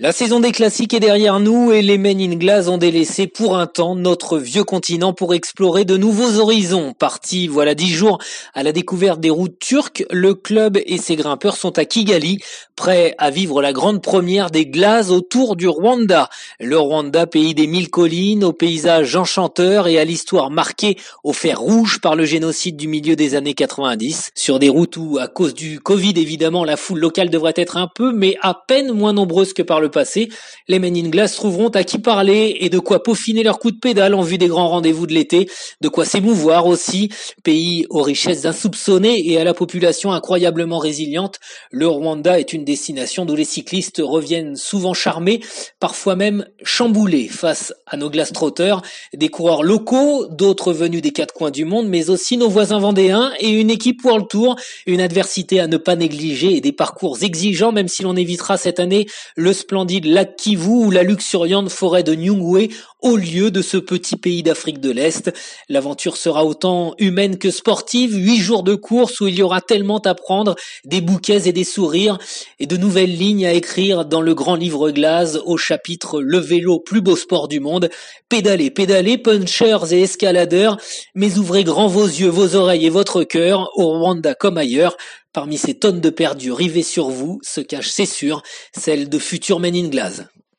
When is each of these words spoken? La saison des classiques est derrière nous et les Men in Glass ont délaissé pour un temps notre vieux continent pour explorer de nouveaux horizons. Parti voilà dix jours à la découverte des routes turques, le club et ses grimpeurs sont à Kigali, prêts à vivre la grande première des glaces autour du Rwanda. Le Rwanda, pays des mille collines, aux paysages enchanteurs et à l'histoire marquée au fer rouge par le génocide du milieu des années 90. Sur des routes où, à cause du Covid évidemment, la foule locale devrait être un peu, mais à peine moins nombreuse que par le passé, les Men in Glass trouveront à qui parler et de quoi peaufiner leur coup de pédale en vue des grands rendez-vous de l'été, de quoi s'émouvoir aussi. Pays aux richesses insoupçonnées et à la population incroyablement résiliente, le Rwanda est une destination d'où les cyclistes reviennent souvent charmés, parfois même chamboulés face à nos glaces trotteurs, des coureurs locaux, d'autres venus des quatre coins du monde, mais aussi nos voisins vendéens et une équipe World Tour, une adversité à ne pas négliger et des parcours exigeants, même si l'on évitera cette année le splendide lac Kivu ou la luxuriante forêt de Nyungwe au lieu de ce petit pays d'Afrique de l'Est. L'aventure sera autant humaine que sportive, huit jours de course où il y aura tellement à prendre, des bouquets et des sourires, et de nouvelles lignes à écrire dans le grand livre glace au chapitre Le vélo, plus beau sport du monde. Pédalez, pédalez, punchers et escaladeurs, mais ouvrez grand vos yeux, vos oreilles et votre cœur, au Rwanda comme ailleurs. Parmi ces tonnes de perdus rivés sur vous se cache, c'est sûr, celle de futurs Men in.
La 0.00 0.12
saison 0.12 0.38
des 0.38 0.52
classiques 0.52 0.94
est 0.94 1.00
derrière 1.00 1.40
nous 1.40 1.72
et 1.72 1.82
les 1.82 1.98
Men 1.98 2.20
in 2.20 2.36
Glass 2.36 2.68
ont 2.68 2.78
délaissé 2.78 3.26
pour 3.26 3.58
un 3.58 3.66
temps 3.66 3.96
notre 3.96 4.38
vieux 4.38 4.62
continent 4.62 5.12
pour 5.12 5.34
explorer 5.34 5.84
de 5.84 5.96
nouveaux 5.96 6.38
horizons. 6.38 6.94
Parti 6.96 7.48
voilà 7.48 7.74
dix 7.74 7.90
jours 7.90 8.18
à 8.54 8.62
la 8.62 8.70
découverte 8.70 9.18
des 9.18 9.28
routes 9.28 9.58
turques, 9.58 10.04
le 10.12 10.34
club 10.34 10.78
et 10.86 10.98
ses 10.98 11.16
grimpeurs 11.16 11.56
sont 11.56 11.80
à 11.80 11.84
Kigali, 11.84 12.38
prêts 12.76 13.16
à 13.18 13.30
vivre 13.30 13.60
la 13.60 13.72
grande 13.72 14.00
première 14.00 14.52
des 14.52 14.66
glaces 14.66 15.10
autour 15.10 15.56
du 15.56 15.66
Rwanda. 15.66 16.28
Le 16.60 16.78
Rwanda, 16.78 17.26
pays 17.26 17.52
des 17.56 17.66
mille 17.66 17.90
collines, 17.90 18.44
aux 18.44 18.52
paysages 18.52 19.16
enchanteurs 19.16 19.88
et 19.88 19.98
à 19.98 20.04
l'histoire 20.04 20.52
marquée 20.52 20.96
au 21.24 21.32
fer 21.32 21.58
rouge 21.58 21.98
par 22.00 22.14
le 22.14 22.24
génocide 22.24 22.76
du 22.76 22.86
milieu 22.86 23.16
des 23.16 23.34
années 23.34 23.54
90. 23.54 24.30
Sur 24.36 24.60
des 24.60 24.68
routes 24.68 24.96
où, 24.96 25.18
à 25.20 25.26
cause 25.26 25.54
du 25.54 25.80
Covid 25.80 26.14
évidemment, 26.14 26.64
la 26.64 26.76
foule 26.76 27.00
locale 27.00 27.30
devrait 27.30 27.54
être 27.56 27.76
un 27.76 27.88
peu, 27.92 28.12
mais 28.12 28.36
à 28.42 28.54
peine 28.54 28.92
moins 28.92 29.12
nombreuse 29.12 29.52
que 29.52 29.62
par 29.62 29.80
le 29.80 29.87
passé, 29.88 30.28
les 30.68 30.78
Men 30.78 30.96
in 30.96 31.08
Glass 31.08 31.34
trouveront 31.34 31.68
à 31.68 31.84
qui 31.84 31.98
parler 31.98 32.56
et 32.60 32.70
de 32.70 32.78
quoi 32.78 33.02
peaufiner 33.02 33.42
leur 33.42 33.58
coup 33.58 33.70
de 33.70 33.78
pédale 33.78 34.14
en 34.14 34.22
vue 34.22 34.38
des 34.38 34.48
grands 34.48 34.68
rendez-vous 34.68 35.06
de 35.06 35.14
l'été, 35.14 35.48
de 35.80 35.88
quoi 35.88 36.04
s'émouvoir 36.04 36.66
aussi. 36.66 37.10
Pays 37.42 37.86
aux 37.90 38.02
richesses 38.02 38.44
insoupçonnées 38.44 39.30
et 39.30 39.38
à 39.38 39.44
la 39.44 39.54
population 39.54 40.12
incroyablement 40.12 40.78
résiliente, 40.78 41.40
le 41.70 41.86
Rwanda 41.86 42.38
est 42.38 42.52
une 42.52 42.64
destination 42.64 43.24
d'où 43.24 43.34
les 43.34 43.44
cyclistes 43.44 44.02
reviennent 44.04 44.56
souvent 44.56 44.94
charmés, 44.94 45.40
parfois 45.80 46.16
même 46.16 46.46
chamboulés 46.62 47.28
face 47.28 47.72
à 47.86 47.96
nos 47.96 48.10
glaces 48.10 48.32
trotteurs, 48.32 48.82
des 49.14 49.28
coureurs 49.28 49.62
locaux, 49.62 50.26
d'autres 50.26 50.72
venus 50.72 51.02
des 51.02 51.12
quatre 51.12 51.34
coins 51.34 51.50
du 51.50 51.64
monde, 51.64 51.88
mais 51.88 52.10
aussi 52.10 52.36
nos 52.36 52.48
voisins 52.48 52.78
vendéens 52.78 53.32
et 53.40 53.48
une 53.48 53.70
équipe 53.70 54.04
World 54.04 54.28
Tour, 54.28 54.56
une 54.86 55.00
adversité 55.00 55.60
à 55.60 55.66
ne 55.66 55.76
pas 55.76 55.96
négliger 55.96 56.56
et 56.56 56.60
des 56.60 56.72
parcours 56.72 57.22
exigeants, 57.22 57.72
même 57.72 57.88
si 57.88 58.02
l'on 58.02 58.16
évitera 58.16 58.56
cette 58.56 58.80
année 58.80 59.06
le 59.36 59.52
splendide 59.52 59.77
lac 60.04 60.36
Kivu 60.36 60.86
ou 60.86 60.90
la 60.90 61.02
luxuriante 61.02 61.68
forêt 61.68 62.02
de 62.02 62.14
Nyungwe 62.14 62.68
au 63.00 63.16
lieu 63.16 63.50
de 63.50 63.62
ce 63.62 63.76
petit 63.76 64.16
pays 64.16 64.42
d'Afrique 64.42 64.80
de 64.80 64.90
l'Est. 64.90 65.32
L'aventure 65.68 66.16
sera 66.16 66.44
autant 66.44 66.94
humaine 66.98 67.38
que 67.38 67.50
sportive, 67.50 68.14
huit 68.14 68.38
jours 68.38 68.62
de 68.62 68.74
course 68.74 69.20
où 69.20 69.28
il 69.28 69.36
y 69.36 69.42
aura 69.42 69.60
tellement 69.60 69.98
à 69.98 70.14
prendre, 70.14 70.56
des 70.84 71.00
bouquets 71.00 71.48
et 71.48 71.52
des 71.52 71.64
sourires, 71.64 72.18
et 72.58 72.66
de 72.66 72.76
nouvelles 72.76 73.16
lignes 73.16 73.46
à 73.46 73.52
écrire 73.52 74.04
dans 74.04 74.20
le 74.20 74.34
grand 74.34 74.56
livre 74.56 74.90
glace 74.90 75.38
au 75.44 75.56
chapitre 75.56 76.20
Le 76.20 76.38
vélo, 76.38 76.80
plus 76.80 77.00
beau 77.00 77.16
sport 77.16 77.48
du 77.48 77.60
monde. 77.60 77.88
Pédalez, 78.28 78.70
pédalez, 78.70 79.18
punchers 79.18 79.92
et 79.92 80.02
escaladeurs, 80.02 80.78
mais 81.14 81.38
ouvrez 81.38 81.64
grand 81.64 81.86
vos 81.86 82.06
yeux, 82.06 82.28
vos 82.28 82.56
oreilles 82.56 82.86
et 82.86 82.90
votre 82.90 83.24
cœur, 83.24 83.70
au 83.76 83.98
Rwanda 83.98 84.34
comme 84.34 84.58
ailleurs. 84.58 84.96
Parmi 85.32 85.58
ces 85.58 85.74
tonnes 85.74 86.00
de 86.00 86.10
perdus 86.10 86.52
rivés 86.52 86.82
sur 86.82 87.10
vous 87.10 87.38
se 87.42 87.60
cache, 87.60 87.90
c'est 87.90 88.06
sûr, 88.06 88.42
celle 88.76 89.08
de 89.08 89.18
futurs 89.18 89.60
Men 89.60 89.76
in. 89.76 89.90